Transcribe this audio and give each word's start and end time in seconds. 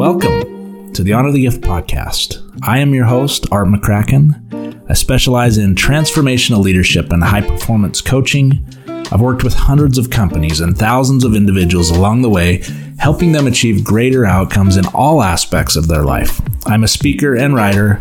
Welcome 0.00 0.94
to 0.94 1.02
the 1.02 1.12
Honor 1.12 1.30
the 1.30 1.42
Gift 1.42 1.60
podcast. 1.60 2.42
I 2.62 2.78
am 2.78 2.94
your 2.94 3.04
host, 3.04 3.46
Art 3.52 3.68
McCracken. 3.68 4.88
I 4.88 4.94
specialize 4.94 5.58
in 5.58 5.74
transformational 5.74 6.62
leadership 6.62 7.12
and 7.12 7.22
high 7.22 7.42
performance 7.42 8.00
coaching. 8.00 8.64
I've 8.88 9.20
worked 9.20 9.44
with 9.44 9.52
hundreds 9.52 9.98
of 9.98 10.08
companies 10.08 10.60
and 10.60 10.74
thousands 10.74 11.22
of 11.22 11.34
individuals 11.34 11.90
along 11.90 12.22
the 12.22 12.30
way, 12.30 12.62
helping 12.98 13.32
them 13.32 13.46
achieve 13.46 13.84
greater 13.84 14.24
outcomes 14.24 14.78
in 14.78 14.86
all 14.94 15.22
aspects 15.22 15.76
of 15.76 15.86
their 15.86 16.02
life. 16.02 16.40
I'm 16.66 16.82
a 16.82 16.88
speaker 16.88 17.36
and 17.36 17.54
writer, 17.54 18.00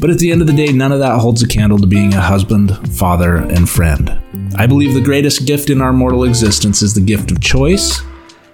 but 0.00 0.10
at 0.10 0.20
the 0.20 0.30
end 0.30 0.42
of 0.42 0.46
the 0.46 0.52
day, 0.52 0.70
none 0.70 0.92
of 0.92 1.00
that 1.00 1.18
holds 1.18 1.42
a 1.42 1.48
candle 1.48 1.78
to 1.78 1.86
being 1.88 2.14
a 2.14 2.20
husband, 2.20 2.96
father, 2.96 3.34
and 3.34 3.68
friend. 3.68 4.20
I 4.54 4.68
believe 4.68 4.94
the 4.94 5.00
greatest 5.00 5.48
gift 5.48 5.68
in 5.68 5.82
our 5.82 5.92
mortal 5.92 6.22
existence 6.22 6.80
is 6.80 6.94
the 6.94 7.00
gift 7.00 7.32
of 7.32 7.40
choice 7.40 8.02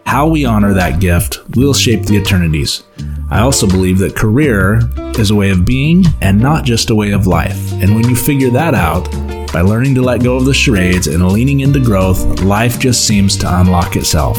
how 0.07 0.29
we 0.29 0.45
honor 0.45 0.73
that 0.73 1.01
gift 1.01 1.41
will 1.57 1.75
shape 1.75 2.07
the 2.07 2.17
eternities. 2.17 2.85
I 3.29 3.41
also 3.41 3.67
believe 3.67 3.99
that 3.99 4.15
career 4.15 4.81
is 5.19 5.31
a 5.31 5.35
way 5.35 5.51
of 5.51 5.67
being 5.67 6.05
and 6.23 6.41
not 6.41 6.65
just 6.65 6.91
a 6.91 6.95
way 6.95 7.11
of 7.11 7.27
life. 7.27 7.73
And 7.75 7.95
when 7.95 8.09
you 8.09 8.15
figure 8.15 8.51
that 8.51 8.73
out, 8.73 9.11
by 9.53 9.63
learning 9.63 9.97
to 9.97 10.03
let 10.03 10.23
go 10.23 10.37
of 10.37 10.45
the 10.45 10.55
charades 10.55 11.09
and 11.09 11.27
leaning 11.27 11.61
into 11.61 11.81
growth, 11.81 12.41
life 12.43 12.79
just 12.79 13.07
seems 13.07 13.37
to 13.39 13.61
unlock 13.61 13.97
itself. 13.97 14.39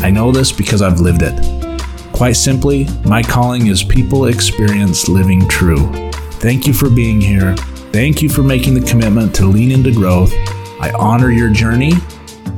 I 0.00 0.10
know 0.10 0.32
this 0.32 0.50
because 0.50 0.82
I've 0.82 1.00
lived 1.00 1.22
it. 1.22 1.80
Quite 2.12 2.32
simply, 2.32 2.88
my 3.04 3.22
calling 3.22 3.68
is 3.68 3.84
people 3.84 4.26
experience 4.26 5.08
living 5.08 5.46
true. 5.48 5.86
Thank 6.40 6.66
you 6.66 6.72
for 6.72 6.90
being 6.90 7.20
here. 7.20 7.54
Thank 7.92 8.20
you 8.20 8.28
for 8.28 8.42
making 8.42 8.74
the 8.74 8.86
commitment 8.86 9.34
to 9.36 9.46
lean 9.46 9.70
into 9.70 9.92
growth. 9.92 10.32
I 10.80 10.92
honor 10.98 11.30
your 11.30 11.50
journey. 11.50 11.92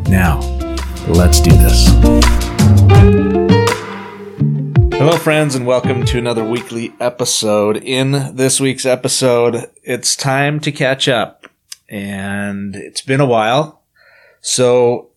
Now, 0.09 0.41
let's 1.09 1.41
do 1.41 1.51
this. 1.51 2.45
Hello, 4.98 5.19
friends, 5.19 5.55
and 5.55 5.66
welcome 5.66 6.05
to 6.07 6.19
another 6.19 6.43
weekly 6.43 6.93
episode. 6.98 7.77
In 7.77 8.34
this 8.34 8.61
week's 8.61 8.84
episode, 8.84 9.71
it's 9.85 10.16
time 10.16 10.59
to 10.60 10.73
catch 10.73 11.07
up, 11.07 11.46
and 11.88 12.74
it's 12.74 13.02
been 13.02 13.21
a 13.21 13.27
while. 13.27 13.82
So, 14.40 15.10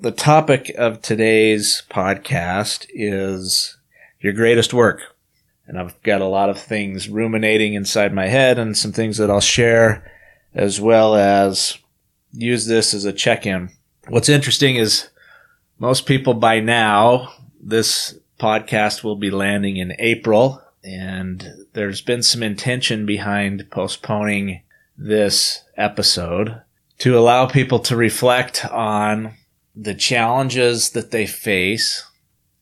the 0.00 0.12
topic 0.12 0.72
of 0.78 1.02
today's 1.02 1.82
podcast 1.90 2.86
is 2.90 3.76
your 4.20 4.32
greatest 4.32 4.72
work. 4.72 5.02
And 5.66 5.78
I've 5.78 6.00
got 6.02 6.20
a 6.20 6.26
lot 6.26 6.48
of 6.48 6.58
things 6.58 7.08
ruminating 7.08 7.74
inside 7.74 8.14
my 8.14 8.28
head 8.28 8.58
and 8.58 8.76
some 8.76 8.92
things 8.92 9.18
that 9.18 9.30
I'll 9.30 9.40
share, 9.40 10.10
as 10.54 10.80
well 10.80 11.14
as 11.14 11.76
use 12.32 12.66
this 12.66 12.94
as 12.94 13.04
a 13.04 13.12
check 13.12 13.44
in. 13.44 13.70
What's 14.08 14.28
interesting 14.28 14.76
is 14.76 15.10
most 15.78 16.06
people 16.06 16.34
by 16.34 16.60
now, 16.60 17.32
this 17.60 18.18
podcast 18.38 19.02
will 19.04 19.16
be 19.16 19.30
landing 19.30 19.76
in 19.76 19.94
April, 19.98 20.62
and 20.82 21.66
there's 21.72 22.00
been 22.00 22.22
some 22.22 22.42
intention 22.42 23.04
behind 23.06 23.70
postponing 23.70 24.62
this 24.96 25.64
episode 25.76 26.62
to 26.98 27.18
allow 27.18 27.46
people 27.46 27.78
to 27.80 27.96
reflect 27.96 28.64
on 28.66 29.34
the 29.74 29.94
challenges 29.94 30.90
that 30.90 31.10
they 31.10 31.26
face 31.26 32.06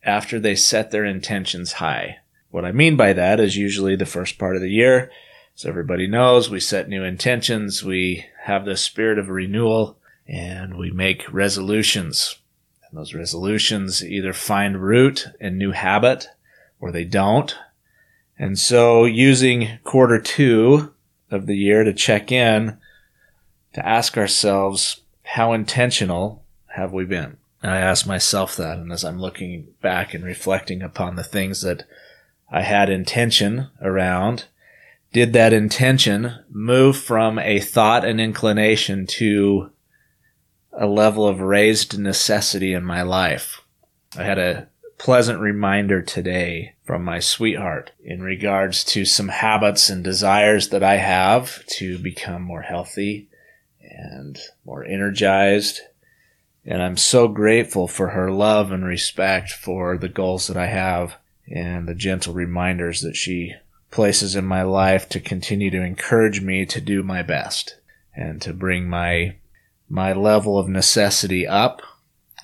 after 0.02 0.40
they 0.40 0.56
set 0.56 0.90
their 0.90 1.04
intentions 1.04 1.74
high. 1.74 2.16
What 2.50 2.64
I 2.64 2.72
mean 2.72 2.96
by 2.96 3.12
that 3.12 3.38
is 3.38 3.56
usually 3.56 3.96
the 3.96 4.06
first 4.06 4.38
part 4.38 4.56
of 4.56 4.62
the 4.62 4.70
year. 4.70 5.10
As 5.56 5.64
everybody 5.64 6.08
knows, 6.08 6.50
we 6.50 6.58
set 6.58 6.88
new 6.88 7.04
intentions, 7.04 7.84
we 7.84 8.26
have 8.42 8.64
the 8.64 8.76
spirit 8.76 9.18
of 9.18 9.28
renewal, 9.28 9.98
and 10.26 10.76
we 10.76 10.90
make 10.90 11.32
resolutions 11.32 12.36
those 12.94 13.14
resolutions 13.14 14.04
either 14.04 14.32
find 14.32 14.82
root 14.82 15.26
in 15.40 15.58
new 15.58 15.72
habit 15.72 16.28
or 16.80 16.90
they 16.90 17.04
don't. 17.04 17.56
And 18.38 18.58
so 18.58 19.04
using 19.04 19.78
quarter 19.84 20.20
two 20.20 20.92
of 21.30 21.46
the 21.46 21.56
year 21.56 21.84
to 21.84 21.92
check 21.92 22.32
in 22.32 22.78
to 23.74 23.86
ask 23.86 24.16
ourselves, 24.16 25.02
how 25.22 25.52
intentional 25.52 26.44
have 26.68 26.92
we 26.92 27.04
been? 27.04 27.36
And 27.62 27.72
I 27.72 27.78
ask 27.78 28.06
myself 28.06 28.56
that. 28.56 28.78
And 28.78 28.92
as 28.92 29.04
I'm 29.04 29.20
looking 29.20 29.68
back 29.80 30.14
and 30.14 30.24
reflecting 30.24 30.82
upon 30.82 31.16
the 31.16 31.24
things 31.24 31.62
that 31.62 31.84
I 32.50 32.62
had 32.62 32.90
intention 32.90 33.68
around, 33.80 34.44
did 35.12 35.32
that 35.32 35.52
intention 35.52 36.44
move 36.50 36.96
from 36.96 37.38
a 37.38 37.60
thought 37.60 38.04
and 38.04 38.20
inclination 38.20 39.06
to 39.06 39.70
a 40.76 40.86
level 40.86 41.26
of 41.26 41.40
raised 41.40 41.98
necessity 41.98 42.72
in 42.72 42.84
my 42.84 43.02
life. 43.02 43.62
I 44.16 44.24
had 44.24 44.38
a 44.38 44.68
pleasant 44.98 45.40
reminder 45.40 46.02
today 46.02 46.74
from 46.84 47.04
my 47.04 47.18
sweetheart 47.18 47.92
in 48.02 48.22
regards 48.22 48.84
to 48.84 49.04
some 49.04 49.28
habits 49.28 49.88
and 49.88 50.02
desires 50.02 50.68
that 50.68 50.82
I 50.82 50.96
have 50.96 51.64
to 51.66 51.98
become 51.98 52.42
more 52.42 52.62
healthy 52.62 53.28
and 53.80 54.38
more 54.64 54.84
energized. 54.84 55.80
And 56.64 56.82
I'm 56.82 56.96
so 56.96 57.28
grateful 57.28 57.86
for 57.86 58.08
her 58.10 58.30
love 58.30 58.72
and 58.72 58.84
respect 58.84 59.50
for 59.50 59.98
the 59.98 60.08
goals 60.08 60.46
that 60.46 60.56
I 60.56 60.66
have 60.66 61.16
and 61.46 61.86
the 61.86 61.94
gentle 61.94 62.32
reminders 62.32 63.02
that 63.02 63.16
she 63.16 63.54
places 63.90 64.34
in 64.34 64.44
my 64.44 64.62
life 64.62 65.08
to 65.10 65.20
continue 65.20 65.70
to 65.70 65.82
encourage 65.82 66.40
me 66.40 66.66
to 66.66 66.80
do 66.80 67.02
my 67.02 67.22
best 67.22 67.76
and 68.16 68.40
to 68.42 68.52
bring 68.52 68.88
my 68.88 69.36
my 69.94 70.12
level 70.12 70.58
of 70.58 70.68
necessity 70.68 71.46
up 71.46 71.80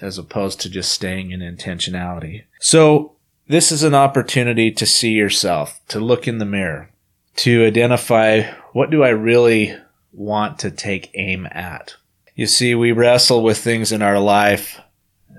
as 0.01 0.17
opposed 0.17 0.61
to 0.61 0.71
just 0.71 0.93
staying 0.93 1.33
in 1.33 1.41
intentionality. 1.41 2.45
So 2.61 3.17
this 3.49 3.73
is 3.73 3.83
an 3.83 3.95
opportunity 3.95 4.71
to 4.71 4.87
see 4.87 5.11
yourself, 5.11 5.81
to 5.89 5.99
look 5.99 6.29
in 6.29 6.39
the 6.39 6.45
mirror, 6.45 6.91
to 7.37 7.67
identify 7.67 8.43
what 8.73 8.91
do 8.91 9.03
I 9.03 9.09
really 9.09 9.77
want 10.13 10.61
to 10.61 10.71
take 10.71 11.11
aim 11.15 11.47
at. 11.51 11.97
You 12.37 12.47
see, 12.47 12.75
we 12.77 12.93
wrestle 12.93 13.43
with 13.43 13.59
things 13.59 13.91
in 13.91 14.01
our 14.01 14.21
life, 14.21 14.81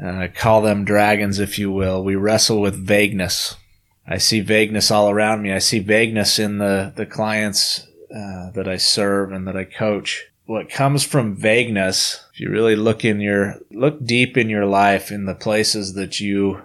uh, 0.04 0.28
call 0.36 0.62
them 0.62 0.84
dragons, 0.84 1.40
if 1.40 1.58
you 1.58 1.72
will. 1.72 2.04
We 2.04 2.16
wrestle 2.16 2.60
with 2.60 2.76
vagueness. 2.76 3.56
I 4.06 4.18
see 4.18 4.42
vagueness 4.42 4.92
all 4.92 5.10
around 5.10 5.42
me. 5.42 5.54
I 5.54 5.60
see 5.60 5.80
vagueness 5.80 6.40
in 6.40 6.58
the, 6.58 6.92
the 6.94 7.06
clients 7.06 7.88
uh, 8.14 8.52
that 8.52 8.68
I 8.68 8.76
serve 8.76 9.32
and 9.32 9.48
that 9.48 9.56
I 9.56 9.64
coach 9.64 10.31
what 10.52 10.70
comes 10.70 11.02
from 11.02 11.34
vagueness, 11.34 12.26
if 12.34 12.42
you 12.42 12.50
really 12.50 12.76
look 12.76 13.06
in 13.06 13.22
your, 13.22 13.56
look 13.72 14.04
deep 14.04 14.36
in 14.36 14.50
your 14.50 14.66
life 14.66 15.10
in 15.10 15.24
the 15.24 15.34
places 15.34 15.94
that 15.94 16.20
you 16.20 16.62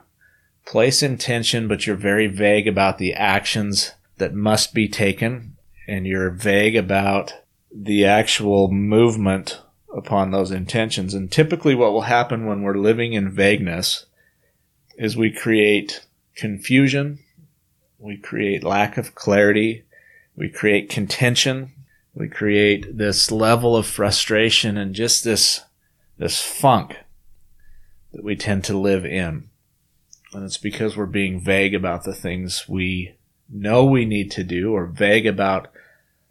place 0.66 1.04
intention, 1.04 1.68
but 1.68 1.86
you're 1.86 1.94
very 1.94 2.26
vague 2.26 2.66
about 2.66 2.98
the 2.98 3.14
actions 3.14 3.92
that 4.16 4.34
must 4.34 4.74
be 4.74 4.88
taken, 4.88 5.56
and 5.86 6.04
you're 6.04 6.30
vague 6.30 6.74
about 6.74 7.32
the 7.72 8.04
actual 8.04 8.72
movement 8.72 9.60
upon 9.96 10.32
those 10.32 10.50
intentions. 10.50 11.14
And 11.14 11.30
typically, 11.30 11.76
what 11.76 11.92
will 11.92 12.02
happen 12.02 12.44
when 12.44 12.62
we're 12.62 12.74
living 12.74 13.12
in 13.12 13.30
vagueness 13.30 14.06
is 14.96 15.16
we 15.16 15.30
create 15.30 16.04
confusion, 16.34 17.20
we 18.00 18.16
create 18.16 18.64
lack 18.64 18.96
of 18.96 19.14
clarity, 19.14 19.84
we 20.34 20.48
create 20.48 20.90
contention, 20.90 21.70
we 22.16 22.28
create 22.28 22.96
this 22.96 23.30
level 23.30 23.76
of 23.76 23.86
frustration 23.86 24.78
and 24.78 24.94
just 24.94 25.22
this 25.22 25.60
this 26.16 26.40
funk 26.40 26.96
that 28.12 28.24
we 28.24 28.34
tend 28.34 28.64
to 28.64 28.76
live 28.76 29.04
in. 29.04 29.50
And 30.32 30.44
it's 30.44 30.56
because 30.56 30.96
we're 30.96 31.04
being 31.04 31.38
vague 31.38 31.74
about 31.74 32.04
the 32.04 32.14
things 32.14 32.66
we 32.66 33.16
know 33.50 33.84
we 33.84 34.06
need 34.06 34.30
to 34.32 34.42
do 34.42 34.72
or 34.72 34.86
vague 34.86 35.26
about 35.26 35.68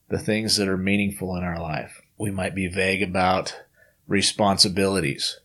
the 0.09 0.18
things 0.18 0.57
that 0.57 0.68
are 0.68 0.78
meaningful 0.78 1.35
in 1.35 1.44
our 1.44 1.62
life. 1.62 2.01
We 2.18 2.31
might 2.31 2.56
be 2.56 2.68
vague 2.68 3.03
about 3.03 3.56
responsibilities. 4.07 5.40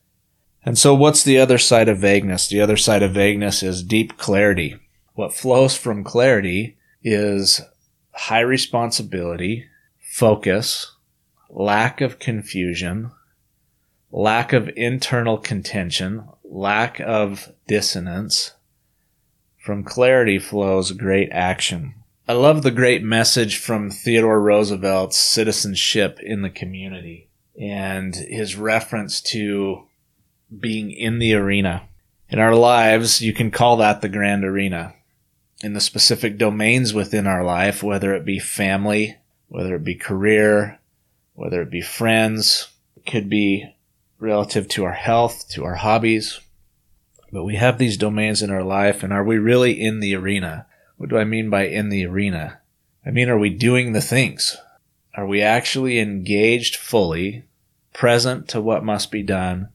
And 0.65 0.79
so 0.79 0.95
what's 0.95 1.23
the 1.23 1.39
other 1.39 1.59
side 1.59 1.89
of 1.89 1.99
vagueness? 1.99 2.49
The 2.49 2.62
other 2.62 2.79
side 2.79 3.03
of 3.03 3.12
vagueness 3.12 3.62
is 3.62 3.83
deep 3.83 4.17
clarity. 4.17 4.77
What 5.12 5.34
flows 5.34 5.77
from 5.77 6.03
clarity 6.03 6.79
is 7.03 7.61
high 8.12 8.41
responsibility 8.41 9.67
focus, 10.11 10.97
lack 11.49 12.01
of 12.01 12.19
confusion, 12.19 13.12
lack 14.11 14.53
of 14.53 14.69
internal 14.77 15.39
contention, 15.39 16.25
lack 16.43 16.99
of 16.99 17.53
dissonance. 17.69 18.55
From 19.57 19.85
clarity 19.85 20.41
flows 20.41 20.91
great 20.91 21.31
action. 21.31 21.95
I 22.27 22.33
love 22.33 22.65
the 22.65 22.73
great 22.73 23.05
message 23.05 23.59
from 23.59 23.89
Theodore 23.89 24.41
Roosevelt's 24.41 25.17
citizenship 25.17 26.19
in 26.21 26.43
the 26.43 26.51
community 26.51 27.29
and 27.59 28.15
his 28.17 28.57
reference 28.57 29.21
to 29.21 29.87
being 30.59 30.91
in 30.91 31.21
the 31.21 31.35
arena. 31.35 31.89
In 32.29 32.41
our 32.41 32.57
lives, 32.57 33.21
you 33.21 33.33
can 33.33 33.53
call 33.53 33.77
that 33.77 34.01
the 34.01 34.09
grand 34.09 34.45
arena. 34.45 34.95
In 35.62 35.75
the 35.75 35.81
specific 35.81 36.37
domains 36.37 36.93
within 36.93 37.29
our 37.29 37.45
life, 37.45 37.83
whether 37.83 38.12
it 38.15 38.25
be 38.25 38.41
family, 38.41 39.19
whether 39.50 39.75
it 39.75 39.85
be 39.85 39.97
career, 39.97 40.79
whether 41.35 41.61
it 41.61 41.70
be 41.70 41.82
friends, 41.82 42.69
it 42.97 43.05
could 43.05 43.29
be 43.29 43.75
relative 44.20 44.69
to 44.69 44.85
our 44.85 44.93
health, 44.93 45.49
to 45.50 45.64
our 45.64 45.75
hobbies. 45.75 46.41
But 47.32 47.44
we 47.44 47.56
have 47.56 47.76
these 47.76 47.97
domains 47.97 48.43
in 48.43 48.50
our 48.50 48.62
life, 48.62 49.02
and 49.02 49.12
are 49.12 49.25
we 49.25 49.38
really 49.38 49.73
in 49.73 50.00
the 50.00 50.14
arena? 50.14 50.67
What 50.97 51.11
do 51.11 51.19
I 51.19 51.25
mean 51.25 51.50
by 51.50 51.67
in 51.67 51.88
the 51.88 52.06
arena? 52.06 52.61
I 53.05 53.11
mean, 53.11 53.29
are 53.29 53.38
we 53.38 53.50
doing 53.50 53.93
the 53.93 54.00
things? 54.00 54.56
Are 55.17 55.26
we 55.26 55.43
actually 55.43 55.99
engaged 55.99 56.76
fully, 56.76 57.44
present 57.93 58.47
to 58.49 58.61
what 58.61 58.85
must 58.85 59.11
be 59.11 59.23
done, 59.23 59.70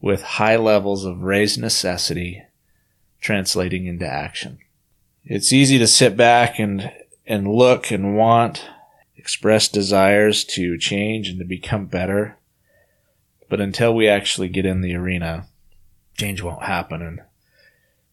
with 0.00 0.22
high 0.22 0.56
levels 0.56 1.04
of 1.04 1.22
raised 1.22 1.60
necessity 1.60 2.42
translating 3.20 3.86
into 3.86 4.06
action? 4.06 4.58
It's 5.24 5.52
easy 5.52 5.78
to 5.78 5.86
sit 5.86 6.16
back 6.16 6.58
and, 6.58 6.90
and 7.26 7.46
look 7.46 7.92
and 7.92 8.16
want, 8.16 8.64
express 9.20 9.68
desires 9.68 10.44
to 10.44 10.78
change 10.78 11.28
and 11.28 11.38
to 11.38 11.44
become 11.44 11.84
better. 11.84 12.38
But 13.50 13.60
until 13.60 13.94
we 13.94 14.08
actually 14.08 14.48
get 14.48 14.64
in 14.64 14.80
the 14.80 14.94
arena, 14.94 15.46
change 16.16 16.40
won't 16.40 16.62
happen. 16.62 17.02
And 17.02 17.20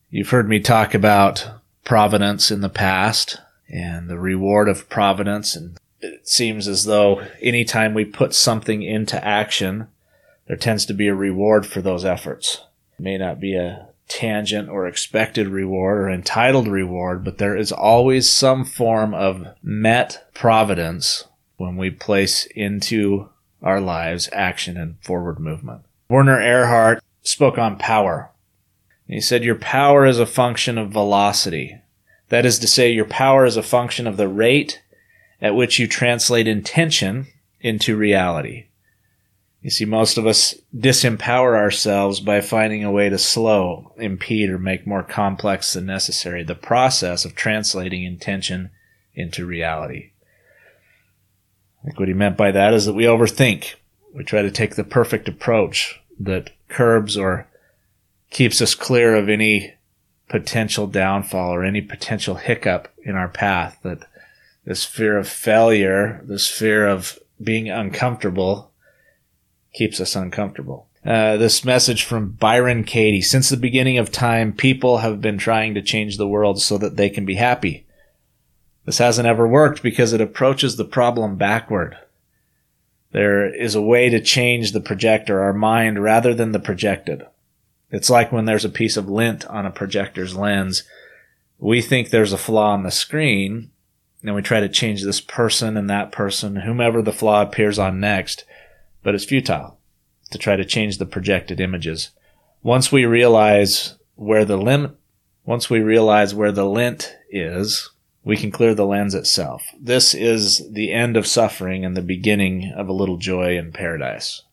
you've 0.10 0.32
heard 0.32 0.50
me 0.50 0.60
talk 0.60 0.94
about 0.94 1.50
providence 1.86 2.52
in 2.52 2.60
the 2.60 2.68
past 2.68 3.40
and 3.70 4.10
the 4.10 4.20
reward 4.20 4.68
of 4.68 4.90
providence. 4.90 5.56
And 5.56 5.78
it 6.02 6.28
seems 6.28 6.68
as 6.68 6.84
though 6.84 7.26
anytime 7.42 7.94
we 7.94 8.04
put 8.04 8.34
something 8.34 8.84
into 8.84 9.24
action, 9.24 9.88
there 10.48 10.58
tends 10.58 10.86
to 10.88 10.94
be 10.94 11.08
a 11.08 11.16
reward 11.16 11.66
for 11.66 11.82
those 11.82 12.04
efforts. 12.04 12.64
It 13.00 13.04
may 13.04 13.18
not 13.18 13.40
be 13.40 13.56
a 13.56 13.88
tangent 14.08 14.70
or 14.70 14.88
expected 14.88 15.48
reward 15.48 16.00
or 16.00 16.10
entitled 16.10 16.68
reward, 16.68 17.24
but 17.24 17.38
there 17.38 17.56
is 17.56 17.72
always 17.72 18.30
some 18.30 18.64
form 18.64 19.14
of 19.14 19.46
met 19.62 20.28
providence 20.34 21.26
when 21.58 21.76
we 21.76 21.90
place 21.90 22.46
into 22.56 23.30
our 23.62 23.82
lives 23.82 24.30
action 24.32 24.78
and 24.78 24.96
forward 25.02 25.40
movement. 25.40 25.82
Werner 26.10 26.40
Erhard 26.40 27.02
spoke 27.22 27.58
on 27.58 27.78
power. 27.78 28.32
He 29.08 29.22
said, 29.22 29.44
Your 29.44 29.56
power 29.56 30.06
is 30.06 30.20
a 30.20 30.26
function 30.26 30.78
of 30.78 30.92
velocity. 30.92 31.82
That 32.30 32.46
is 32.46 32.60
to 32.60 32.68
say, 32.68 32.92
your 32.92 33.06
power 33.06 33.46
is 33.46 33.58
a 33.58 33.64
function 33.64 34.06
of 34.06 34.18
the 34.18 34.28
rate 34.28 34.82
at 35.42 35.56
which 35.56 35.80
you 35.80 35.88
translate 35.88 36.48
intention 36.48 37.28
into 37.62 37.96
reality. 37.96 38.66
You 39.68 39.72
see, 39.72 39.84
most 39.84 40.18
of 40.18 40.26
us 40.26 40.56
disempower 40.74 41.54
ourselves 41.58 42.22
by 42.22 42.40
finding 42.40 42.86
a 42.86 42.92
way 42.92 43.10
to 43.10 43.18
slow, 43.18 43.92
impede, 43.98 44.50
or 44.50 44.58
make 44.58 44.88
more 44.88 45.04
complex 45.04 45.74
than 45.74 45.86
necessary 45.86 46.42
the 46.42 46.56
process 46.56 47.26
of 47.26 47.36
translating 47.36 48.04
intention 48.06 48.70
into 49.14 49.46
reality. 49.46 50.12
I 51.82 51.88
think 51.88 52.00
what 52.00 52.08
he 52.08 52.14
meant 52.14 52.38
by 52.38 52.52
that 52.52 52.74
is 52.74 52.86
that 52.86 52.94
we 52.94 53.04
overthink. 53.04 53.76
We 54.14 54.24
try 54.24 54.42
to 54.42 54.52
take 54.52 54.78
the 54.78 54.86
perfect 54.86 55.28
approach 55.28 56.00
that 56.18 56.52
curbs 56.70 57.18
or 57.18 57.46
keeps 58.30 58.62
us 58.62 58.74
clear 58.74 59.18
of 59.18 59.28
any 59.28 59.74
potential 60.30 60.88
downfall 60.88 61.54
or 61.54 61.66
any 61.66 61.82
potential 61.82 62.36
hiccup 62.36 62.88
in 63.04 63.18
our 63.18 63.28
path. 63.28 63.80
That 63.84 64.08
this 64.64 64.86
fear 64.86 65.18
of 65.18 65.28
failure, 65.28 66.22
this 66.24 66.50
fear 66.50 66.88
of 66.88 67.20
being 67.44 67.70
uncomfortable 67.70 68.72
keeps 69.78 70.02
us 70.02 70.16
uncomfortable. 70.16 70.88
Uh, 71.06 71.38
this 71.38 71.64
message 71.64 72.04
from 72.04 72.32
Byron 72.32 72.84
Katie. 72.84 73.22
Since 73.22 73.50
the 73.50 73.58
beginning 73.58 73.98
of 73.98 74.12
time, 74.12 74.52
people 74.52 74.98
have 74.98 75.22
been 75.22 75.38
trying 75.38 75.76
to 75.76 75.82
change 75.82 76.18
the 76.18 76.28
world 76.28 76.62
so 76.62 76.78
that 76.80 76.98
they 76.98 77.10
can 77.10 77.26
be 77.26 77.36
happy. 77.36 77.86
This 78.86 78.98
hasn't 78.98 79.28
ever 79.28 79.48
worked 79.48 79.84
because 79.84 80.14
it 80.14 80.20
approaches 80.20 80.76
the 80.76 80.86
problem 80.86 81.38
backward. 81.38 81.98
There 83.12 83.54
is 83.54 83.76
a 83.76 83.82
way 83.82 84.10
to 84.10 84.20
change 84.20 84.72
the 84.72 84.82
projector, 84.82 85.42
our 85.42 85.54
mind, 85.54 86.04
rather 86.04 86.34
than 86.34 86.52
the 86.52 86.60
projected. 86.60 87.26
It's 87.90 88.10
like 88.10 88.32
when 88.32 88.46
there's 88.46 88.66
a 88.66 88.70
piece 88.70 88.98
of 88.98 89.08
lint 89.08 89.46
on 89.46 89.66
a 89.66 89.72
projector's 89.72 90.36
lens. 90.36 90.84
We 91.58 91.82
think 91.82 92.10
there's 92.10 92.34
a 92.34 92.38
flaw 92.38 92.74
on 92.74 92.84
the 92.84 92.92
screen, 92.92 93.72
and 94.24 94.36
we 94.36 94.42
try 94.42 94.60
to 94.60 94.68
change 94.68 95.04
this 95.04 95.22
person 95.22 95.78
and 95.78 95.90
that 95.90 96.12
person, 96.12 96.58
whomever 96.58 97.02
the 97.02 97.14
flaw 97.14 97.42
appears 97.42 97.80
on 97.80 98.00
next, 98.00 98.44
but 99.08 99.16
it's 99.16 99.24
futile 99.24 99.80
to 100.32 100.38
try 100.38 100.58
to 100.58 100.66
change 100.66 100.98
the 100.98 101.06
projected 101.06 101.62
images. 101.62 102.10
Once 102.62 102.92
we 102.92 103.06
realize 103.06 103.96
where 104.16 104.44
the 104.44 104.58
limit, 104.58 104.92
once 105.46 105.70
we 105.70 105.80
realize 105.80 106.36
where 106.36 106.52
the 106.52 106.66
lint 106.66 107.16
is, 107.30 107.90
we 108.26 108.36
can 108.36 108.52
clear 108.52 108.76
the 108.76 108.86
lens 108.86 109.16
itself. 109.16 109.64
This 109.80 110.14
is 110.14 110.70
the 110.74 110.92
end 110.92 111.16
of 111.16 111.26
suffering 111.26 111.86
and 111.86 111.96
the 111.96 112.02
beginning 112.02 112.74
of 112.76 112.90
a 112.90 112.94
little 112.94 113.16
joy 113.16 113.58
in 113.58 113.72
paradise. 113.72 114.44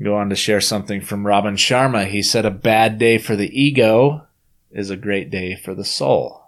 Go 0.00 0.14
on 0.14 0.28
to 0.28 0.36
share 0.36 0.60
something 0.60 1.00
from 1.00 1.26
Robin 1.26 1.56
Sharma. 1.56 2.06
He 2.06 2.22
said, 2.22 2.44
A 2.44 2.50
bad 2.52 2.98
day 2.98 3.18
for 3.18 3.34
the 3.34 3.60
ego 3.60 4.24
is 4.70 4.88
a 4.88 4.96
great 4.96 5.30
day 5.30 5.56
for 5.56 5.74
the 5.74 5.84
soul. 5.84 6.44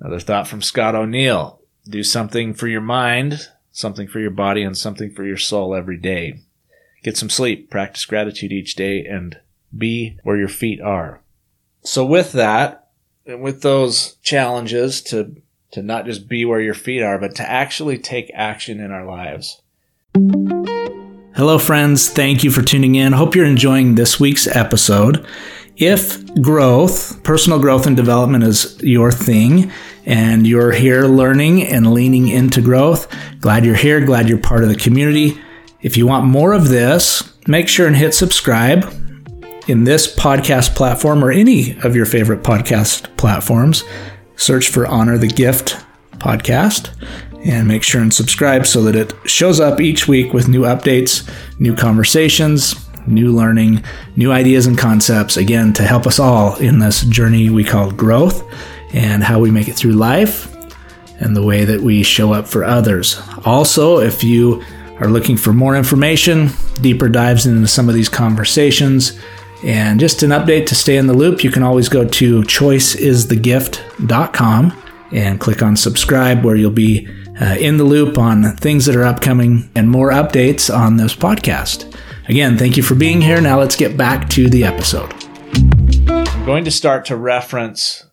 Another 0.00 0.18
thought 0.18 0.48
from 0.48 0.62
Scott 0.62 0.96
O'Neill. 0.96 1.60
Do 1.88 2.02
something 2.02 2.54
for 2.54 2.66
your 2.66 2.80
mind, 2.80 3.46
something 3.70 4.08
for 4.08 4.18
your 4.18 4.32
body, 4.32 4.64
and 4.64 4.76
something 4.76 5.12
for 5.12 5.24
your 5.24 5.36
soul 5.36 5.76
every 5.76 5.96
day. 5.96 6.40
Get 7.02 7.16
some 7.16 7.30
sleep, 7.30 7.70
practice 7.70 8.04
gratitude 8.04 8.52
each 8.52 8.74
day, 8.74 9.04
and 9.04 9.38
be 9.76 10.18
where 10.24 10.36
your 10.36 10.48
feet 10.48 10.80
are. 10.80 11.20
So 11.82 12.04
with 12.04 12.32
that, 12.32 12.88
and 13.24 13.42
with 13.42 13.62
those 13.62 14.16
challenges 14.22 15.02
to, 15.02 15.36
to 15.70 15.82
not 15.82 16.06
just 16.06 16.28
be 16.28 16.44
where 16.44 16.60
your 16.60 16.74
feet 16.74 17.02
are, 17.02 17.18
but 17.18 17.34
to 17.36 17.48
actually 17.48 17.98
take 17.98 18.30
action 18.34 18.80
in 18.80 18.90
our 18.90 19.04
lives. 19.04 19.60
Hello, 21.36 21.58
friends. 21.58 22.10
Thank 22.10 22.42
you 22.42 22.50
for 22.50 22.62
tuning 22.62 22.96
in. 22.96 23.12
Hope 23.12 23.36
you're 23.36 23.44
enjoying 23.44 23.94
this 23.94 24.18
week's 24.18 24.48
episode. 24.48 25.24
If 25.76 26.34
growth, 26.42 27.22
personal 27.22 27.60
growth 27.60 27.86
and 27.86 27.96
development 27.96 28.42
is 28.42 28.82
your 28.82 29.12
thing, 29.12 29.70
and 30.04 30.46
you're 30.46 30.72
here 30.72 31.04
learning 31.04 31.62
and 31.62 31.92
leaning 31.92 32.26
into 32.26 32.60
growth, 32.60 33.14
glad 33.40 33.64
you're 33.64 33.76
here, 33.76 34.00
glad 34.00 34.28
you're 34.28 34.38
part 34.38 34.64
of 34.64 34.68
the 34.68 34.74
community. 34.74 35.38
If 35.80 35.96
you 35.96 36.08
want 36.08 36.26
more 36.26 36.54
of 36.54 36.68
this, 36.68 37.32
make 37.46 37.68
sure 37.68 37.86
and 37.86 37.94
hit 37.94 38.12
subscribe 38.12 38.92
in 39.68 39.84
this 39.84 40.12
podcast 40.12 40.74
platform 40.74 41.24
or 41.24 41.30
any 41.30 41.78
of 41.84 41.94
your 41.94 42.04
favorite 42.04 42.42
podcast 42.42 43.16
platforms. 43.16 43.84
Search 44.34 44.70
for 44.70 44.88
Honor 44.88 45.18
the 45.18 45.28
Gift 45.28 45.76
podcast 46.14 46.90
and 47.44 47.68
make 47.68 47.84
sure 47.84 48.02
and 48.02 48.12
subscribe 48.12 48.66
so 48.66 48.82
that 48.82 48.96
it 48.96 49.14
shows 49.30 49.60
up 49.60 49.80
each 49.80 50.08
week 50.08 50.32
with 50.32 50.48
new 50.48 50.62
updates, 50.62 51.30
new 51.60 51.76
conversations, 51.76 52.74
new 53.06 53.32
learning, 53.32 53.84
new 54.16 54.32
ideas 54.32 54.66
and 54.66 54.76
concepts, 54.76 55.36
again, 55.36 55.72
to 55.74 55.84
help 55.84 56.08
us 56.08 56.18
all 56.18 56.56
in 56.56 56.80
this 56.80 57.02
journey 57.04 57.50
we 57.50 57.62
call 57.62 57.92
growth 57.92 58.42
and 58.92 59.22
how 59.22 59.38
we 59.38 59.52
make 59.52 59.68
it 59.68 59.76
through 59.76 59.92
life 59.92 60.52
and 61.20 61.36
the 61.36 61.46
way 61.46 61.64
that 61.64 61.80
we 61.80 62.02
show 62.02 62.32
up 62.32 62.48
for 62.48 62.64
others. 62.64 63.22
Also, 63.44 64.00
if 64.00 64.24
you 64.24 64.64
are 65.00 65.08
looking 65.08 65.36
for 65.36 65.52
more 65.52 65.76
information, 65.76 66.50
deeper 66.80 67.08
dives 67.08 67.46
into 67.46 67.68
some 67.68 67.88
of 67.88 67.94
these 67.94 68.08
conversations, 68.08 69.18
and 69.64 69.98
just 69.98 70.22
an 70.22 70.30
update 70.30 70.66
to 70.66 70.74
stay 70.74 70.96
in 70.96 71.06
the 71.06 71.14
loop, 71.14 71.42
you 71.42 71.50
can 71.50 71.62
always 71.62 71.88
go 71.88 72.06
to 72.06 72.42
choiceisthegift.com 72.42 74.82
and 75.10 75.40
click 75.40 75.62
on 75.62 75.76
subscribe 75.76 76.44
where 76.44 76.56
you'll 76.56 76.70
be 76.70 77.08
uh, 77.40 77.56
in 77.58 77.76
the 77.76 77.84
loop 77.84 78.18
on 78.18 78.56
things 78.56 78.86
that 78.86 78.96
are 78.96 79.04
upcoming 79.04 79.70
and 79.74 79.90
more 79.90 80.10
updates 80.10 80.74
on 80.74 80.96
this 80.96 81.14
podcast. 81.14 81.94
Again, 82.28 82.58
thank 82.58 82.76
you 82.76 82.82
for 82.82 82.94
being 82.94 83.20
here. 83.20 83.40
Now 83.40 83.58
let's 83.58 83.76
get 83.76 83.96
back 83.96 84.28
to 84.30 84.50
the 84.50 84.64
episode. 84.64 85.12
I'm 86.08 86.44
going 86.44 86.64
to 86.64 86.70
start 86.70 87.06
to 87.06 87.16
reference 87.16 88.04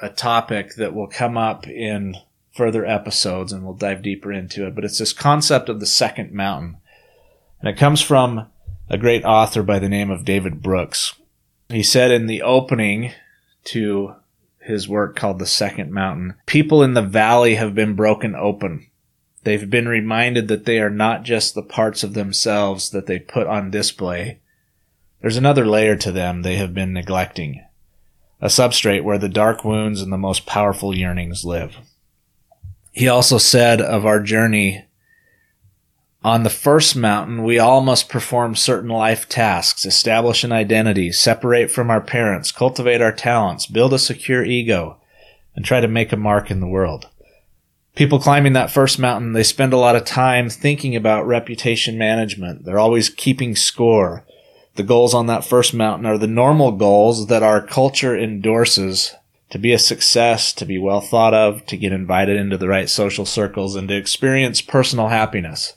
a 0.00 0.08
topic 0.08 0.74
that 0.76 0.94
will 0.94 1.06
come 1.06 1.38
up 1.38 1.68
in 1.68 2.16
further 2.52 2.84
episodes 2.84 3.52
and 3.52 3.64
we'll 3.64 3.74
dive 3.74 4.02
deeper 4.02 4.32
into 4.32 4.66
it, 4.66 4.74
but 4.74 4.84
it's 4.84 4.98
this 4.98 5.12
concept 5.12 5.68
of 5.68 5.80
the 5.80 5.86
second 5.86 6.32
mountain. 6.32 6.76
And 7.60 7.68
it 7.68 7.78
comes 7.78 8.00
from 8.00 8.48
a 8.88 8.98
great 8.98 9.24
author 9.24 9.62
by 9.62 9.78
the 9.78 9.88
name 9.88 10.10
of 10.10 10.24
David 10.24 10.62
Brooks. 10.62 11.14
He 11.68 11.82
said 11.82 12.10
in 12.10 12.26
the 12.26 12.42
opening 12.42 13.12
to 13.64 14.14
his 14.60 14.88
work 14.88 15.16
called 15.16 15.38
The 15.38 15.46
Second 15.46 15.92
Mountain. 15.92 16.34
People 16.46 16.82
in 16.82 16.94
the 16.94 17.02
valley 17.02 17.54
have 17.54 17.74
been 17.74 17.94
broken 17.94 18.34
open. 18.34 18.88
They've 19.44 19.68
been 19.68 19.88
reminded 19.88 20.48
that 20.48 20.66
they 20.66 20.78
are 20.78 20.90
not 20.90 21.24
just 21.24 21.54
the 21.54 21.62
parts 21.62 22.04
of 22.04 22.14
themselves 22.14 22.90
that 22.90 23.06
they 23.06 23.18
put 23.18 23.46
on 23.46 23.70
display. 23.70 24.40
There's 25.20 25.36
another 25.36 25.66
layer 25.66 25.96
to 25.96 26.12
them 26.12 26.42
they 26.42 26.56
have 26.56 26.74
been 26.74 26.92
neglecting. 26.92 27.64
A 28.40 28.46
substrate 28.46 29.02
where 29.02 29.18
the 29.18 29.28
dark 29.28 29.64
wounds 29.64 30.00
and 30.02 30.12
the 30.12 30.18
most 30.18 30.46
powerful 30.46 30.96
yearnings 30.96 31.44
live. 31.44 31.76
He 32.92 33.08
also 33.08 33.38
said 33.38 33.80
of 33.80 34.06
our 34.06 34.20
journey 34.20 34.84
on 36.24 36.44
the 36.44 36.50
first 36.50 36.94
mountain, 36.94 37.42
we 37.42 37.58
all 37.58 37.80
must 37.80 38.08
perform 38.08 38.54
certain 38.54 38.90
life 38.90 39.28
tasks, 39.28 39.84
establish 39.84 40.44
an 40.44 40.52
identity, 40.52 41.10
separate 41.10 41.68
from 41.68 41.90
our 41.90 42.00
parents, 42.00 42.52
cultivate 42.52 43.00
our 43.00 43.10
talents, 43.10 43.66
build 43.66 43.92
a 43.92 43.98
secure 43.98 44.44
ego, 44.44 44.98
and 45.56 45.64
try 45.64 45.80
to 45.80 45.88
make 45.88 46.12
a 46.12 46.16
mark 46.16 46.48
in 46.48 46.60
the 46.60 46.68
world. 46.68 47.08
People 47.96 48.20
climbing 48.20 48.52
that 48.52 48.70
first 48.70 49.00
mountain, 49.00 49.32
they 49.32 49.42
spend 49.42 49.72
a 49.72 49.78
lot 49.78 49.96
of 49.96 50.04
time 50.04 50.48
thinking 50.48 50.94
about 50.94 51.26
reputation 51.26 51.98
management. 51.98 52.64
They're 52.64 52.78
always 52.78 53.10
keeping 53.10 53.56
score. 53.56 54.24
The 54.76 54.84
goals 54.84 55.14
on 55.14 55.26
that 55.26 55.44
first 55.44 55.74
mountain 55.74 56.06
are 56.06 56.16
the 56.16 56.28
normal 56.28 56.72
goals 56.72 57.26
that 57.26 57.42
our 57.42 57.60
culture 57.60 58.16
endorses 58.16 59.12
to 59.52 59.58
be 59.58 59.72
a 59.72 59.78
success, 59.78 60.50
to 60.54 60.64
be 60.64 60.78
well 60.78 61.02
thought 61.02 61.34
of, 61.34 61.66
to 61.66 61.76
get 61.76 61.92
invited 61.92 62.38
into 62.38 62.56
the 62.56 62.68
right 62.68 62.88
social 62.88 63.26
circles, 63.26 63.76
and 63.76 63.86
to 63.88 63.94
experience 63.94 64.62
personal 64.62 65.08
happiness. 65.08 65.74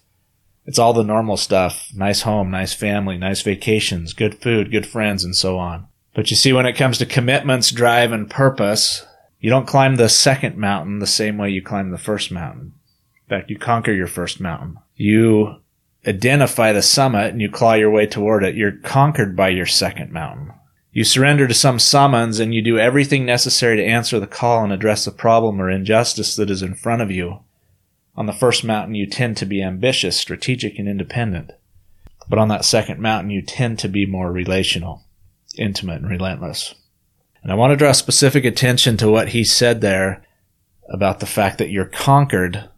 It's 0.66 0.80
all 0.80 0.94
the 0.94 1.04
normal 1.04 1.36
stuff 1.36 1.90
nice 1.94 2.22
home, 2.22 2.50
nice 2.50 2.74
family, 2.74 3.18
nice 3.18 3.42
vacations, 3.42 4.14
good 4.14 4.42
food, 4.42 4.72
good 4.72 4.88
friends, 4.88 5.26
and 5.26 5.36
so 5.36 5.58
on. 5.58 5.88
But 6.14 6.30
you 6.30 6.38
see, 6.38 6.54
when 6.54 6.66
it 6.66 6.78
comes 6.78 6.98
to 7.00 7.06
commitments, 7.06 7.70
drive, 7.70 8.14
and 8.14 8.30
purpose, 8.30 9.06
you 9.42 9.50
don't 9.50 9.68
climb 9.68 9.98
the 9.98 10.08
second 10.08 10.58
mountain 10.58 11.00
the 11.00 11.06
same 11.06 11.38
way 11.38 11.50
you 11.50 11.62
climb 11.62 11.92
the 11.92 11.98
first 11.98 12.32
mountain. 12.32 12.76
In 13.28 13.38
fact, 13.38 13.50
you 13.50 13.60
conquer 13.60 13.92
your 13.92 14.08
first 14.08 14.40
mountain. 14.40 14.78
You 14.96 15.58
identify 16.08 16.72
the 16.72 16.82
summit 16.82 17.34
and 17.34 17.42
you 17.42 17.52
claw 17.52 17.74
your 17.74 17.92
way 17.92 18.06
toward 18.06 18.46
it. 18.46 18.56
You're 18.56 18.78
conquered 18.78 19.36
by 19.36 19.50
your 19.50 19.66
second 19.66 20.14
mountain. 20.14 20.54
You 20.96 21.04
surrender 21.04 21.46
to 21.46 21.54
some 21.54 21.78
summons 21.78 22.40
and 22.40 22.54
you 22.54 22.62
do 22.62 22.80
everything 22.80 23.26
necessary 23.26 23.76
to 23.76 23.86
answer 23.86 24.18
the 24.18 24.28
call 24.28 24.64
and 24.64 24.72
address 24.72 25.04
the 25.04 25.12
problem 25.12 25.60
or 25.60 25.70
injustice 25.70 26.38
that 26.38 26.50
is 26.50 26.62
in 26.62 26.74
front 26.74 27.02
of 27.02 27.12
you. 27.12 27.42
On 28.16 28.28
the 28.28 28.32
first 28.32 28.64
mountain, 28.64 28.96
you 28.96 29.06
tend 29.06 29.36
to 29.36 29.46
be 29.46 29.62
ambitious, 29.62 30.18
strategic, 30.18 30.80
and 30.80 30.88
independent. 30.88 31.52
But 32.30 32.40
on 32.40 32.48
that 32.48 32.64
second 32.64 33.02
mountain, 33.02 33.30
you 33.30 33.42
tend 33.42 33.78
to 33.80 33.90
be 33.90 34.06
more 34.06 34.32
relational, 34.32 35.04
intimate, 35.58 36.02
and 36.02 36.10
relentless. 36.10 36.76
And 37.44 37.52
I 37.52 37.56
want 37.56 37.72
to 37.72 37.78
draw 37.78 37.92
specific 37.92 38.46
attention 38.46 38.96
to 38.96 39.12
what 39.12 39.28
he 39.28 39.44
said 39.44 39.82
there 39.82 40.26
about 40.88 41.20
the 41.20 41.26
fact 41.26 41.58
that 41.58 41.72
you're 41.72 41.84
conquered 41.84 42.70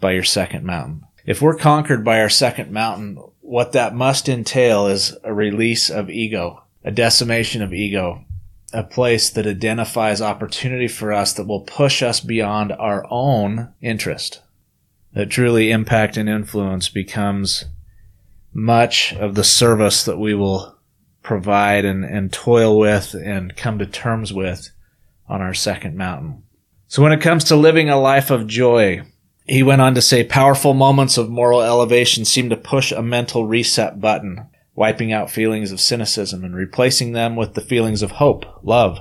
by 0.00 0.12
your 0.12 0.22
second 0.22 0.66
mountain. 0.66 1.06
If 1.24 1.40
we're 1.40 1.56
conquered 1.56 2.04
by 2.04 2.20
our 2.20 2.28
second 2.28 2.70
mountain, 2.70 3.16
what 3.40 3.72
that 3.72 3.94
must 3.94 4.28
entail 4.28 4.86
is 4.86 5.16
a 5.24 5.32
release 5.32 5.88
of 5.88 6.10
ego 6.10 6.64
a 6.88 6.90
decimation 6.90 7.60
of 7.60 7.74
ego, 7.74 8.24
a 8.72 8.82
place 8.82 9.28
that 9.28 9.46
identifies 9.46 10.22
opportunity 10.22 10.88
for 10.88 11.12
us 11.12 11.34
that 11.34 11.46
will 11.46 11.60
push 11.60 12.02
us 12.02 12.18
beyond 12.18 12.72
our 12.72 13.04
own 13.10 13.74
interest. 13.82 14.40
That 15.12 15.28
truly 15.28 15.70
impact 15.70 16.16
and 16.16 16.30
influence 16.30 16.88
becomes 16.88 17.66
much 18.54 19.12
of 19.12 19.34
the 19.34 19.44
service 19.44 20.02
that 20.04 20.16
we 20.18 20.32
will 20.32 20.78
provide 21.22 21.84
and, 21.84 22.06
and 22.06 22.32
toil 22.32 22.78
with 22.78 23.12
and 23.12 23.54
come 23.54 23.78
to 23.80 23.86
terms 23.86 24.32
with 24.32 24.70
on 25.28 25.42
our 25.42 25.52
second 25.52 25.94
mountain. 25.94 26.42
So 26.86 27.02
when 27.02 27.12
it 27.12 27.20
comes 27.20 27.44
to 27.44 27.56
living 27.56 27.90
a 27.90 28.00
life 28.00 28.30
of 28.30 28.46
joy, 28.46 29.02
he 29.44 29.62
went 29.62 29.82
on 29.82 29.94
to 29.94 30.00
say 30.00 30.24
powerful 30.24 30.72
moments 30.72 31.18
of 31.18 31.28
moral 31.28 31.60
elevation 31.60 32.24
seem 32.24 32.48
to 32.48 32.56
push 32.56 32.92
a 32.92 33.02
mental 33.02 33.46
reset 33.46 34.00
button 34.00 34.48
wiping 34.78 35.12
out 35.12 35.28
feelings 35.28 35.72
of 35.72 35.80
cynicism 35.80 36.44
and 36.44 36.54
replacing 36.54 37.10
them 37.10 37.34
with 37.34 37.54
the 37.54 37.60
feelings 37.60 38.00
of 38.00 38.12
hope, 38.12 38.44
love, 38.62 39.00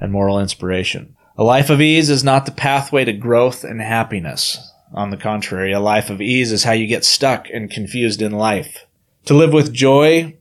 and 0.00 0.10
moral 0.10 0.40
inspiration. 0.40 1.14
A 1.38 1.44
life 1.44 1.70
of 1.70 1.80
ease 1.80 2.10
is 2.10 2.24
not 2.24 2.44
the 2.44 2.50
pathway 2.50 3.04
to 3.04 3.12
growth 3.12 3.62
and 3.62 3.80
happiness. 3.80 4.72
On 4.92 5.10
the 5.10 5.16
contrary, 5.16 5.72
a 5.72 5.78
life 5.78 6.10
of 6.10 6.20
ease 6.20 6.50
is 6.50 6.64
how 6.64 6.72
you 6.72 6.88
get 6.88 7.04
stuck 7.04 7.46
and 7.52 7.70
confused 7.70 8.20
in 8.20 8.32
life. 8.32 8.84
To 9.26 9.34
live 9.34 9.52
with 9.52 9.72
joy 9.72 10.38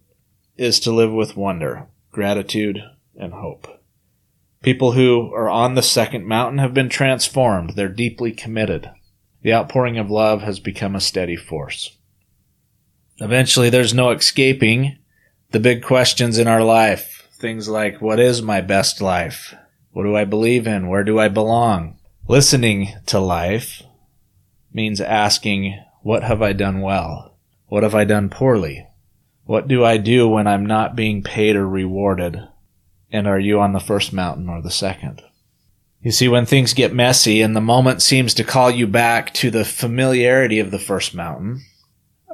is 0.57 0.79
to 0.79 0.91
live 0.91 1.11
with 1.11 1.37
wonder, 1.37 1.85
gratitude, 2.11 2.81
and 3.15 3.33
hope. 3.33 3.67
People 4.63 4.93
who 4.93 5.31
are 5.35 5.49
on 5.49 5.75
the 5.75 5.83
second 5.83 6.25
mountain 6.25 6.57
have 6.57 6.73
been 6.73 6.89
transformed. 6.89 7.75
They're 7.75 7.87
deeply 7.87 8.31
committed. 8.31 8.89
The 9.43 9.53
outpouring 9.53 9.99
of 9.99 10.09
love 10.09 10.41
has 10.41 10.59
become 10.59 10.95
a 10.95 11.01
steady 11.01 11.35
force. 11.35 11.95
Eventually, 13.19 13.69
there's 13.69 13.93
no 13.93 14.11
escaping 14.11 14.97
the 15.51 15.59
big 15.59 15.83
questions 15.83 16.37
in 16.37 16.47
our 16.47 16.63
life. 16.63 17.27
Things 17.33 17.69
like, 17.69 18.01
what 18.01 18.19
is 18.19 18.41
my 18.41 18.61
best 18.61 19.01
life? 19.01 19.55
What 19.91 20.03
do 20.03 20.15
I 20.15 20.25
believe 20.25 20.67
in? 20.67 20.89
Where 20.89 21.03
do 21.03 21.19
I 21.19 21.29
belong? 21.29 21.97
Listening 22.27 22.89
to 23.05 23.19
life 23.19 23.83
means 24.73 24.99
asking, 24.99 25.79
what 26.01 26.23
have 26.23 26.41
I 26.41 26.51
done 26.51 26.81
well? 26.81 27.37
What 27.67 27.83
have 27.83 27.95
I 27.95 28.03
done 28.03 28.29
poorly? 28.29 28.85
What 29.45 29.67
do 29.67 29.85
I 29.85 29.97
do 29.97 30.27
when 30.27 30.47
I'm 30.47 30.65
not 30.65 30.95
being 30.95 31.23
paid 31.23 31.55
or 31.55 31.67
rewarded? 31.67 32.41
And 33.11 33.27
are 33.27 33.39
you 33.39 33.61
on 33.61 33.73
the 33.73 33.79
first 33.79 34.11
mountain 34.11 34.49
or 34.49 34.61
the 34.61 34.71
second? 34.71 35.21
You 36.01 36.11
see, 36.11 36.27
when 36.27 36.45
things 36.45 36.73
get 36.73 36.93
messy 36.93 37.41
and 37.41 37.55
the 37.55 37.61
moment 37.61 38.01
seems 38.01 38.33
to 38.33 38.43
call 38.43 38.69
you 38.69 38.87
back 38.87 39.33
to 39.35 39.49
the 39.49 39.63
familiarity 39.63 40.59
of 40.59 40.71
the 40.71 40.79
first 40.79 41.15
mountain, 41.15 41.63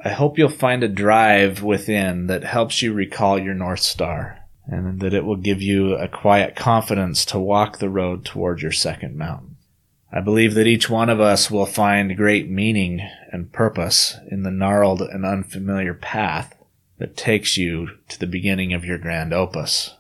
I 0.04 0.10
hope 0.10 0.38
you'll 0.38 0.50
find 0.50 0.84
a 0.84 0.88
drive 0.88 1.62
within 1.62 2.28
that 2.28 2.44
helps 2.44 2.82
you 2.82 2.92
recall 2.92 3.38
your 3.38 3.54
North 3.54 3.82
Star 3.82 4.40
and 4.66 5.00
that 5.00 5.14
it 5.14 5.26
will 5.26 5.36
give 5.36 5.62
you 5.62 5.96
a 5.96 6.08
quiet 6.08 6.56
confidence 6.56 7.26
to 7.26 7.40
walk 7.40 7.78
the 7.78 7.90
road 7.90 8.26
toward 8.26 8.62
your 8.62 8.72
second 8.72 9.16
mountain. 9.16 9.58
I 10.12 10.22
believe 10.22 10.56
that 10.56 10.68
each 10.68 10.90
one 10.90 11.10
of 11.10 11.20
us 11.20 11.52
will 11.52 11.66
find 11.66 12.18
great 12.18 12.50
meaning 12.50 13.08
and 13.32 13.52
purpose 13.52 14.18
in 14.30 14.44
the 14.44 14.52
gnarled 14.52 15.02
and 15.02 15.26
unfamiliar 15.26 15.94
path 15.94 16.56
that 16.98 17.16
takes 17.16 17.58
you 17.58 17.90
to 18.10 18.20
the 18.20 18.28
beginning 18.28 18.74
of 18.74 18.86
your 18.86 18.98
grand 18.98 19.34
opus. 19.34 19.96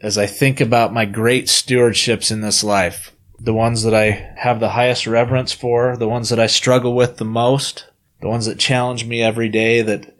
As 0.00 0.16
I 0.16 0.26
think 0.26 0.60
about 0.60 0.92
my 0.92 1.04
great 1.04 1.46
stewardships 1.46 2.30
in 2.30 2.42
this 2.42 2.62
life, 2.62 3.12
the 3.38 3.54
ones 3.54 3.82
that 3.82 3.94
I 3.94 4.10
have 4.36 4.60
the 4.60 4.70
highest 4.70 5.06
reverence 5.06 5.52
for, 5.52 5.96
the 5.96 6.08
ones 6.08 6.28
that 6.28 6.40
I 6.40 6.46
struggle 6.46 6.94
with 6.94 7.16
the 7.16 7.24
most, 7.24 7.86
the 8.20 8.28
ones 8.28 8.46
that 8.46 8.58
challenge 8.58 9.04
me 9.04 9.22
every 9.22 9.48
day 9.48 9.82
that 9.82 10.16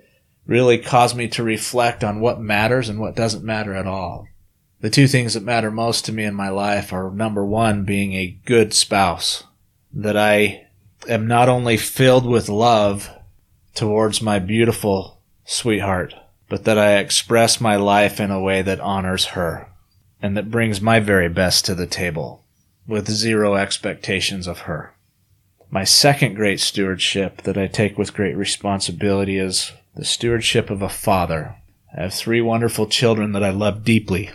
really 0.46 0.78
cause 0.78 1.14
me 1.14 1.28
to 1.28 1.42
reflect 1.42 2.02
on 2.02 2.20
what 2.20 2.40
matters 2.40 2.88
and 2.88 2.98
what 2.98 3.16
doesn't 3.16 3.44
matter 3.44 3.74
at 3.74 3.86
all. 3.86 4.26
The 4.80 4.90
two 4.90 5.06
things 5.06 5.34
that 5.34 5.42
matter 5.42 5.70
most 5.70 6.06
to 6.06 6.12
me 6.12 6.24
in 6.24 6.34
my 6.34 6.48
life 6.48 6.92
are 6.92 7.10
number 7.10 7.44
one, 7.44 7.84
being 7.84 8.14
a 8.14 8.36
good 8.46 8.72
spouse, 8.72 9.44
that 9.92 10.16
I 10.16 10.66
am 11.08 11.26
not 11.26 11.48
only 11.48 11.76
filled 11.76 12.26
with 12.26 12.48
love 12.48 13.10
towards 13.74 14.22
my 14.22 14.38
beautiful 14.38 15.20
sweetheart, 15.44 16.14
but 16.48 16.64
that 16.64 16.78
I 16.78 16.96
express 16.96 17.60
my 17.60 17.76
life 17.76 18.18
in 18.18 18.30
a 18.30 18.40
way 18.40 18.62
that 18.62 18.80
honors 18.80 19.26
her 19.26 19.68
and 20.22 20.36
that 20.36 20.50
brings 20.50 20.80
my 20.80 21.00
very 21.00 21.28
best 21.28 21.64
to 21.66 21.74
the 21.74 21.86
table 21.86 22.44
with 22.86 23.08
zero 23.08 23.54
expectations 23.54 24.46
of 24.46 24.60
her. 24.60 24.94
My 25.72 25.84
second 25.84 26.34
great 26.34 26.58
stewardship 26.58 27.42
that 27.42 27.56
I 27.56 27.68
take 27.68 27.96
with 27.96 28.14
great 28.14 28.36
responsibility 28.36 29.38
is 29.38 29.72
the 29.94 30.04
stewardship 30.04 30.68
of 30.68 30.82
a 30.82 30.88
father. 30.88 31.54
I 31.96 32.02
have 32.02 32.14
three 32.14 32.40
wonderful 32.40 32.88
children 32.88 33.32
that 33.32 33.44
I 33.44 33.50
love 33.50 33.84
deeply, 33.84 34.30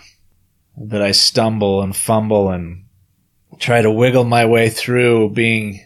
that 0.77 1.01
I 1.01 1.11
stumble 1.11 1.81
and 1.81 1.93
fumble 1.93 2.49
and 2.49 2.85
try 3.59 3.81
to 3.81 3.91
wiggle 3.91 4.23
my 4.23 4.45
way 4.45 4.69
through 4.69 5.31
being 5.31 5.81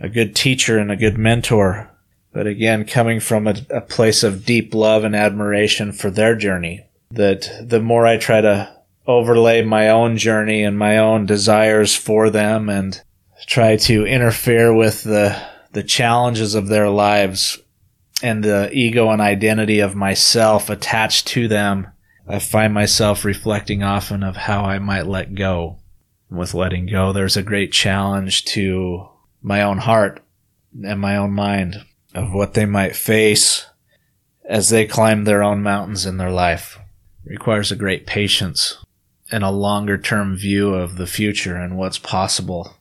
a 0.00 0.08
good 0.08 0.34
teacher 0.34 0.76
and 0.76 0.90
a 0.90 0.96
good 0.96 1.16
mentor. 1.16 1.88
But 2.32 2.48
again, 2.48 2.84
coming 2.84 3.20
from 3.20 3.46
a, 3.46 3.54
a 3.70 3.80
place 3.80 4.24
of 4.24 4.44
deep 4.44 4.74
love 4.74 5.04
and 5.04 5.14
admiration 5.14 5.92
for 5.92 6.10
their 6.10 6.34
journey, 6.34 6.84
that 7.12 7.48
the 7.62 7.80
more 7.80 8.06
I 8.06 8.16
try 8.16 8.40
to 8.40 8.76
overlay 9.06 9.62
my 9.62 9.88
own 9.88 10.16
journey 10.16 10.64
and 10.64 10.76
my 10.76 10.98
own 10.98 11.26
desires 11.26 11.94
for 11.94 12.28
them 12.28 12.68
and 12.68 13.00
try 13.46 13.76
to 13.76 14.06
interfere 14.06 14.74
with 14.74 15.04
the 15.04 15.40
the 15.72 15.82
challenges 15.82 16.54
of 16.54 16.68
their 16.68 16.88
lives 16.88 17.58
and 18.22 18.44
the 18.44 18.70
ego 18.72 19.10
and 19.10 19.20
identity 19.20 19.80
of 19.80 19.94
myself 19.94 20.70
attached 20.70 21.26
to 21.28 21.48
them, 21.48 21.88
I 22.28 22.38
find 22.38 22.72
myself 22.72 23.24
reflecting 23.24 23.82
often 23.82 24.22
of 24.22 24.36
how 24.36 24.64
I 24.64 24.78
might 24.78 25.06
let 25.06 25.34
go. 25.34 25.78
With 26.30 26.54
letting 26.54 26.86
go, 26.86 27.12
there's 27.12 27.36
a 27.36 27.42
great 27.42 27.72
challenge 27.72 28.44
to 28.46 29.08
my 29.42 29.62
own 29.62 29.78
heart 29.78 30.22
and 30.82 31.00
my 31.00 31.16
own 31.16 31.32
mind 31.32 31.84
of 32.14 32.32
what 32.32 32.54
they 32.54 32.64
might 32.64 32.96
face 32.96 33.66
as 34.44 34.68
they 34.68 34.86
climb 34.86 35.24
their 35.24 35.42
own 35.42 35.62
mountains 35.62 36.06
in 36.06 36.16
their 36.16 36.30
life. 36.30 36.78
It 37.26 37.30
requires 37.30 37.70
a 37.70 37.76
great 37.76 38.06
patience 38.06 38.82
and 39.30 39.44
a 39.44 39.50
longer 39.50 39.98
term 39.98 40.36
view 40.36 40.74
of 40.74 40.96
the 40.96 41.06
future 41.06 41.56
and 41.56 41.76
what's 41.76 41.98
possible 41.98 42.76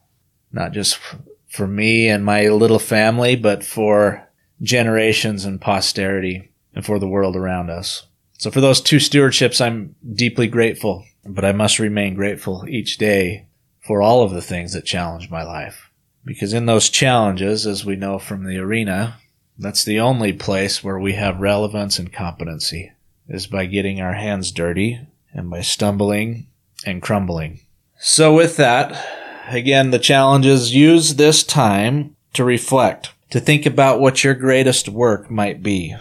not 0.51 0.71
just 0.71 0.99
for 1.47 1.67
me 1.67 2.07
and 2.07 2.23
my 2.23 2.47
little 2.47 2.79
family, 2.79 3.35
but 3.35 3.63
for 3.63 4.27
generations 4.61 5.45
and 5.45 5.59
posterity 5.59 6.51
and 6.73 6.85
for 6.85 6.99
the 6.99 7.07
world 7.07 7.35
around 7.35 7.69
us. 7.69 8.07
So 8.37 8.49
for 8.49 8.61
those 8.61 8.81
two 8.81 8.97
stewardships, 8.97 9.63
I'm 9.63 9.95
deeply 10.13 10.47
grateful, 10.47 11.05
but 11.25 11.45
I 11.45 11.51
must 11.51 11.79
remain 11.79 12.15
grateful 12.15 12.65
each 12.67 12.97
day 12.97 13.45
for 13.85 14.01
all 14.01 14.23
of 14.23 14.31
the 14.31 14.41
things 14.41 14.73
that 14.73 14.85
challenge 14.85 15.29
my 15.29 15.43
life. 15.43 15.89
Because 16.23 16.53
in 16.53 16.65
those 16.65 16.89
challenges, 16.89 17.65
as 17.65 17.83
we 17.83 17.95
know 17.95 18.19
from 18.19 18.45
the 18.45 18.57
arena, 18.57 19.17
that's 19.57 19.83
the 19.83 19.99
only 19.99 20.33
place 20.33 20.83
where 20.83 20.99
we 20.99 21.13
have 21.13 21.39
relevance 21.39 21.99
and 21.99 22.13
competency 22.13 22.93
is 23.27 23.47
by 23.47 23.65
getting 23.65 24.01
our 24.01 24.13
hands 24.13 24.51
dirty 24.51 24.99
and 25.33 25.49
by 25.49 25.61
stumbling 25.61 26.47
and 26.85 27.01
crumbling. 27.01 27.59
So 27.99 28.33
with 28.35 28.57
that, 28.57 29.20
again, 29.47 29.91
the 29.91 29.99
challenge 29.99 30.45
is 30.45 30.73
use 30.73 31.15
this 31.15 31.43
time 31.43 32.15
to 32.33 32.43
reflect, 32.43 33.11
to 33.29 33.39
think 33.39 33.65
about 33.65 33.99
what 33.99 34.23
your 34.23 34.33
greatest 34.33 34.89
work 34.89 35.29
might 35.29 35.61
be. 35.61 35.95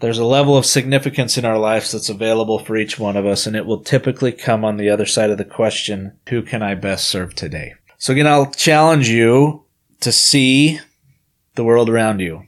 There's 0.00 0.18
a 0.18 0.24
level 0.24 0.56
of 0.56 0.64
significance 0.64 1.36
in 1.36 1.44
our 1.44 1.58
lives 1.58 1.90
that's 1.90 2.08
available 2.08 2.60
for 2.60 2.76
each 2.76 2.98
one 2.98 3.16
of 3.16 3.26
us, 3.26 3.46
and 3.46 3.56
it 3.56 3.66
will 3.66 3.80
typically 3.80 4.30
come 4.30 4.64
on 4.64 4.76
the 4.76 4.90
other 4.90 5.06
side 5.06 5.30
of 5.30 5.38
the 5.38 5.44
question, 5.44 6.12
who 6.28 6.42
can 6.42 6.62
I 6.62 6.74
best 6.74 7.08
serve 7.08 7.34
today? 7.34 7.74
So 7.98 8.12
again, 8.12 8.28
I'll 8.28 8.52
challenge 8.52 9.08
you 9.08 9.64
to 10.00 10.12
see 10.12 10.78
the 11.56 11.64
world 11.64 11.90
around 11.90 12.20
you, 12.20 12.44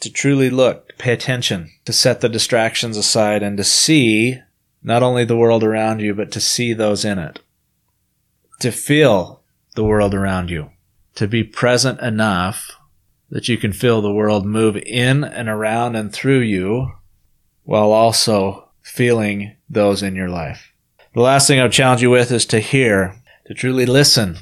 to 0.00 0.10
truly 0.10 0.50
look, 0.50 0.98
pay 0.98 1.12
attention, 1.12 1.70
to 1.84 1.92
set 1.92 2.20
the 2.20 2.28
distractions 2.28 2.96
aside, 2.96 3.44
and 3.44 3.56
to 3.56 3.64
see 3.64 4.40
not 4.82 5.04
only 5.04 5.24
the 5.24 5.36
world 5.36 5.62
around 5.62 6.00
you, 6.00 6.14
but 6.14 6.32
to 6.32 6.40
see 6.40 6.72
those 6.72 7.04
in 7.04 7.20
it, 7.20 7.38
to 8.58 8.72
feel 8.72 9.37
the 9.78 9.84
world 9.84 10.12
around 10.12 10.50
you, 10.50 10.72
to 11.14 11.28
be 11.28 11.44
present 11.44 12.00
enough 12.00 12.76
that 13.30 13.46
you 13.46 13.56
can 13.56 13.72
feel 13.72 14.02
the 14.02 14.12
world 14.12 14.44
move 14.44 14.76
in 14.76 15.22
and 15.22 15.48
around 15.48 15.94
and 15.94 16.12
through 16.12 16.40
you 16.40 16.90
while 17.62 17.92
also 17.92 18.70
feeling 18.82 19.54
those 19.70 20.02
in 20.02 20.16
your 20.16 20.28
life. 20.28 20.72
The 21.14 21.20
last 21.20 21.46
thing 21.46 21.60
I 21.60 21.62
would 21.62 21.70
challenge 21.70 22.02
you 22.02 22.10
with 22.10 22.32
is 22.32 22.44
to 22.46 22.58
hear, 22.58 23.14
to 23.46 23.54
truly 23.54 23.86
listen, 23.86 24.38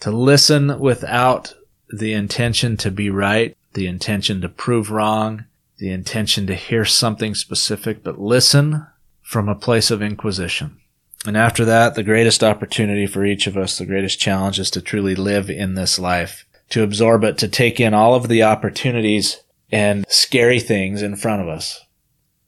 to 0.00 0.10
listen 0.10 0.78
without 0.78 1.54
the 1.88 2.12
intention 2.12 2.76
to 2.76 2.90
be 2.90 3.08
right, 3.08 3.56
the 3.72 3.86
intention 3.86 4.42
to 4.42 4.48
prove 4.50 4.90
wrong, 4.90 5.46
the 5.78 5.90
intention 5.90 6.46
to 6.48 6.54
hear 6.54 6.84
something 6.84 7.34
specific, 7.34 8.02
but 8.02 8.20
listen 8.20 8.86
from 9.22 9.48
a 9.48 9.54
place 9.54 9.90
of 9.90 10.02
inquisition. 10.02 10.78
And 11.26 11.36
after 11.36 11.64
that, 11.64 11.94
the 11.94 12.02
greatest 12.02 12.44
opportunity 12.44 13.06
for 13.06 13.24
each 13.24 13.46
of 13.46 13.56
us, 13.56 13.78
the 13.78 13.86
greatest 13.86 14.20
challenge 14.20 14.58
is 14.58 14.70
to 14.72 14.80
truly 14.80 15.14
live 15.14 15.50
in 15.50 15.74
this 15.74 15.98
life 15.98 16.46
to 16.70 16.82
absorb 16.82 17.24
it, 17.24 17.38
to 17.38 17.48
take 17.48 17.80
in 17.80 17.94
all 17.94 18.14
of 18.14 18.28
the 18.28 18.42
opportunities 18.42 19.40
and 19.70 20.04
scary 20.08 20.60
things 20.60 21.02
in 21.02 21.16
front 21.16 21.42
of 21.42 21.48
us. 21.48 21.80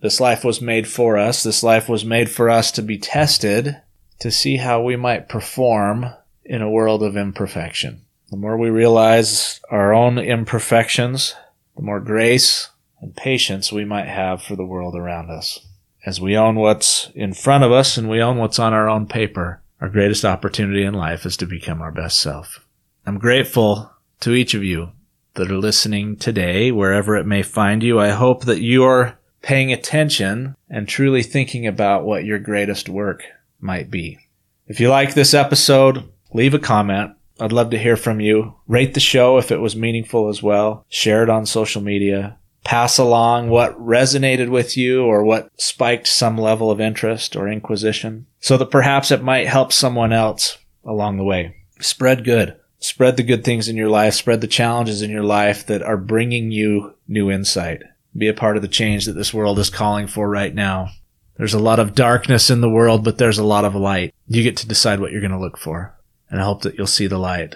This 0.01 0.21
life 0.21 0.45
was 0.45 0.61
made 0.61 0.87
for 0.87 1.19
us. 1.19 1.43
This 1.43 1.63
life 1.63 1.89
was 1.89 2.05
made 2.05 2.31
for 2.31 2.49
us 2.49 2.71
to 2.73 2.83
be 2.83 2.99
tested 2.99 3.81
to 4.21 4.31
see 4.31 4.57
how 4.57 4.83
we 4.83 4.97
might 4.97 5.29
perform 5.29 6.07
in 6.45 6.63
a 6.63 6.71
world 6.71 7.03
of 7.03 7.17
imperfection. 7.17 8.03
The 8.31 8.37
more 8.37 8.57
we 8.57 8.71
realize 8.71 9.61
our 9.71 9.93
own 9.93 10.19
imperfections, 10.19 11.35
the 11.77 11.83
more 11.83 12.01
grace 12.01 12.69
and 13.01 13.15
patience 13.15 13.73
we 13.73 13.85
might 13.85 14.09
have 14.09 14.43
for 14.43 14.57
the 14.57 14.67
world 14.67 14.95
around 14.95 15.31
us. 15.31 15.61
As 16.09 16.23
we 16.23 16.39
own 16.39 16.55
what's 16.55 17.11
in 17.15 17.35
front 17.35 17.65
of 17.65 17.71
us 17.71 17.99
and 17.99 18.09
we 18.09 18.23
own 18.23 18.39
what's 18.39 18.59
on 18.59 18.73
our 18.73 18.89
own 18.89 19.05
paper, 19.05 19.61
our 19.79 19.91
greatest 19.91 20.25
opportunity 20.25 20.83
in 20.83 20.95
life 20.95 21.27
is 21.27 21.37
to 21.37 21.45
become 21.45 21.83
our 21.83 21.93
best 21.93 22.19
self. 22.19 22.65
I'm 23.05 23.19
grateful 23.19 23.93
to 24.21 24.33
each 24.33 24.55
of 24.55 24.65
you 24.65 24.93
that 25.35 25.51
are 25.51 25.59
listening 25.59 26.17
today, 26.17 26.73
wherever 26.73 27.15
it 27.15 27.27
may 27.27 27.43
find 27.43 27.83
you. 27.83 28.01
I 28.01 28.09
hope 28.09 28.47
that 28.47 28.63
you're 28.63 29.19
paying 29.43 29.71
attention 29.71 30.57
and 30.71 30.89
truly 30.89 31.23
thinking 31.23 31.67
about 31.67 32.07
what 32.07 32.25
your 32.25 32.39
greatest 32.39 32.89
work 32.89 33.25
might 33.61 33.91
be. 33.91 34.19
If 34.67 34.81
you 34.81 34.89
like 34.89 35.13
this 35.13 35.35
episode, 35.35 36.11
leave 36.33 36.55
a 36.55 36.59
comment. 36.59 37.13
I'd 37.39 37.53
love 37.53 37.69
to 37.73 37.79
hear 37.79 37.99
from 37.99 38.19
you. 38.19 38.55
Rate 38.67 38.95
the 38.95 39.01
show 39.01 39.37
if 39.37 39.53
it 39.53 39.61
was 39.61 39.77
meaningful 39.77 40.31
as 40.31 40.43
well. 40.43 40.87
Share 40.89 41.23
it 41.23 41.29
on 41.29 41.45
social 41.45 41.83
media. 41.83 42.39
Pass 42.69 42.99
along 42.99 43.49
what 43.49 43.81
resonated 43.81 44.51
with 44.51 44.77
you 44.77 45.03
or 45.05 45.25
what 45.25 45.49
spiked 45.59 46.07
some 46.07 46.37
level 46.37 46.71
of 46.71 46.83
interest 46.83 47.35
or 47.35 47.49
inquisition 47.49 48.27
so 48.41 48.59
that 48.59 48.71
perhaps 48.71 49.11
it 49.11 49.23
might 49.23 49.49
help 49.49 49.73
someone 49.73 50.13
else 50.13 50.59
along 50.85 51.17
the 51.17 51.25
way. 51.25 51.57
Spread 51.81 52.25
good 52.25 52.59
spread 52.79 53.17
the 53.17 53.23
good 53.23 53.45
things 53.45 53.69
in 53.69 53.77
your 53.77 53.89
life, 53.89 54.15
spread 54.15 54.41
the 54.41 54.47
challenges 54.47 55.03
in 55.03 55.11
your 55.11 55.25
life 55.25 55.67
that 55.67 55.83
are 55.83 55.97
bringing 55.97 56.51
you 56.51 56.95
new 57.07 57.31
insight. 57.31 57.83
Be 58.17 58.29
a 58.29 58.35
part 58.35 58.57
of 58.57 58.63
the 58.63 58.69
change 58.69 59.07
that 59.07 59.13
this 59.13 59.35
world 59.35 59.59
is 59.59 59.71
calling 59.71 60.07
for 60.07 60.29
right 60.29 60.55
now. 60.55 60.91
There's 61.37 61.55
a 61.55 61.59
lot 61.59 61.79
of 61.79 61.95
darkness 61.95 62.51
in 62.51 62.61
the 62.61 62.71
world, 62.71 63.05
but 63.05 63.19
there's 63.19 63.39
a 63.39 63.45
lot 63.45 63.65
of 63.65 63.75
light. 63.75 64.15
You 64.27 64.43
get 64.43 64.57
to 64.59 64.69
decide 64.69 65.01
what 65.01 65.13
you're 65.13 65.21
going 65.21 65.31
to 65.31 65.39
look 65.39 65.57
for. 65.57 65.95
And 66.31 66.41
I 66.41 66.45
hope 66.45 66.63
that 66.63 66.77
you'll 66.77 66.87
see 66.87 67.07
the 67.07 67.19
light. 67.19 67.55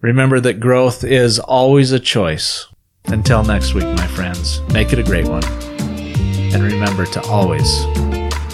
Remember 0.00 0.38
that 0.40 0.60
growth 0.60 1.02
is 1.02 1.38
always 1.38 1.92
a 1.92 2.00
choice. 2.00 2.66
Until 3.08 3.44
next 3.44 3.74
week, 3.74 3.84
my 3.84 4.06
friends, 4.06 4.60
make 4.72 4.92
it 4.92 4.98
a 4.98 5.02
great 5.02 5.28
one. 5.28 5.44
And 5.44 6.62
remember 6.62 7.06
to 7.06 7.20
always 7.28 7.84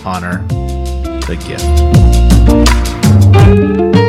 honor 0.05 0.47
the 1.27 1.37
gift. 3.88 4.02